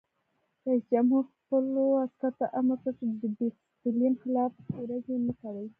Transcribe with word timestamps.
رئیس 0.67 0.83
جمهور 0.91 1.23
خپلو 1.37 1.83
عسکرو 2.05 2.37
ته 2.39 2.45
امر 2.59 2.77
وکړ؛ 2.85 3.09
د 3.21 3.23
ډسپلین 3.37 4.13
خلاف 4.21 4.51
ورزي 4.77 5.17
مه 5.25 5.33
کوئ! 5.41 5.67